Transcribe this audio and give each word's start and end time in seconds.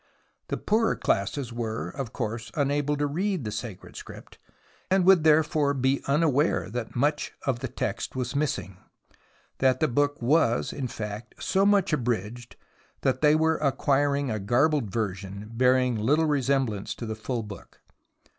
The 0.47 0.57
poorer 0.57 0.95
classes 0.95 1.53
were, 1.53 1.87
of 1.89 2.11
course, 2.11 2.49
unable 2.55 2.97
to 2.97 3.05
read 3.05 3.43
the 3.43 3.51
sacred 3.51 3.95
script, 3.95 4.39
and 4.89 5.05
would 5.05 5.23
therefore 5.23 5.75
be 5.75 6.01
unaware 6.07 6.71
that 6.71 6.95
much 6.95 7.33
of 7.45 7.59
the 7.59 7.67
text 7.67 8.15
was 8.15 8.35
missing; 8.35 8.77
that 9.59 9.79
the 9.79 9.87
Book 9.87 10.19
was, 10.19 10.73
in 10.73 10.87
fact, 10.87 11.35
so 11.39 11.67
much 11.67 11.93
abridged, 11.93 12.55
that 13.01 13.21
they 13.21 13.35
were 13.35 13.57
acquiring 13.57 14.31
a 14.31 14.39
garbled 14.39 14.89
version, 14.89 15.51
bearing 15.53 15.95
little 15.99 16.25
resem 16.25 16.65
blance 16.67 16.95
to 16.95 17.05
the 17.05 17.13
full 17.13 17.43
Book. 17.43 17.79